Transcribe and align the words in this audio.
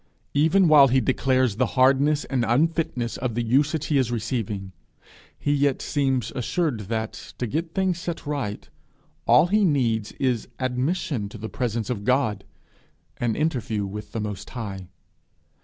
Even 0.33 0.67
while 0.67 0.87
he 0.87 0.99
declares 0.99 1.57
the 1.57 1.67
hardness 1.77 2.25
and 2.25 2.43
unfitness 2.43 3.17
of 3.17 3.35
the 3.35 3.43
usage 3.43 3.85
he 3.85 3.99
is 3.99 4.11
receiving, 4.11 4.71
he 5.37 5.51
yet 5.53 5.79
seems 5.79 6.31
assured 6.31 6.79
that, 6.89 7.35
to 7.37 7.45
get 7.45 7.75
things 7.75 7.99
set 7.99 8.25
right, 8.25 8.67
all 9.27 9.45
he 9.45 9.63
needs 9.63 10.11
is 10.13 10.47
admission 10.57 11.29
to 11.29 11.37
the 11.37 11.49
presence 11.49 11.91
of 11.91 12.03
God 12.03 12.43
an 13.17 13.35
interview 13.35 13.85
with 13.85 14.11
the 14.11 14.19
Most 14.19 14.49
High. 14.49 14.87